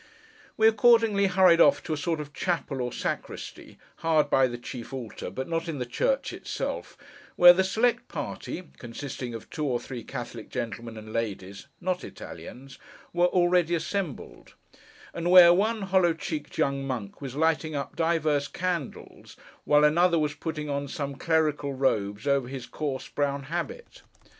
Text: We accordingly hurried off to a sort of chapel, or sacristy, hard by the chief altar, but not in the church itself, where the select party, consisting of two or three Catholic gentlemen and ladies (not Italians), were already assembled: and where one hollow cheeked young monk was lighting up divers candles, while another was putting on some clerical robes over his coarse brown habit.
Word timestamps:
We 0.57 0.67
accordingly 0.67 1.27
hurried 1.27 1.61
off 1.61 1.83
to 1.83 1.93
a 1.93 1.97
sort 1.97 2.19
of 2.19 2.33
chapel, 2.33 2.81
or 2.81 2.91
sacristy, 2.91 3.77
hard 3.97 4.31
by 4.31 4.47
the 4.47 4.57
chief 4.57 4.93
altar, 4.95 5.29
but 5.29 5.47
not 5.47 5.67
in 5.67 5.77
the 5.77 5.85
church 5.85 6.33
itself, 6.33 6.97
where 7.35 7.53
the 7.53 7.63
select 7.63 8.07
party, 8.07 8.63
consisting 8.79 9.35
of 9.35 9.47
two 9.51 9.63
or 9.63 9.79
three 9.79 10.03
Catholic 10.03 10.49
gentlemen 10.49 10.97
and 10.97 11.13
ladies 11.13 11.67
(not 11.79 12.03
Italians), 12.03 12.79
were 13.13 13.27
already 13.27 13.75
assembled: 13.75 14.55
and 15.13 15.29
where 15.29 15.53
one 15.53 15.83
hollow 15.83 16.13
cheeked 16.15 16.57
young 16.57 16.83
monk 16.87 17.21
was 17.21 17.35
lighting 17.35 17.75
up 17.75 17.95
divers 17.95 18.47
candles, 18.47 19.37
while 19.65 19.83
another 19.83 20.17
was 20.17 20.33
putting 20.33 20.67
on 20.67 20.87
some 20.87 21.13
clerical 21.13 21.73
robes 21.75 22.25
over 22.25 22.47
his 22.47 22.65
coarse 22.65 23.07
brown 23.07 23.43
habit. 23.53 24.01